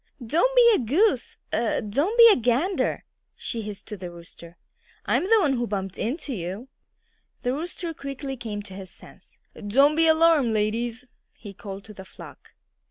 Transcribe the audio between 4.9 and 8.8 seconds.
"I'm the one that bumped into you." The Rooster quickly came to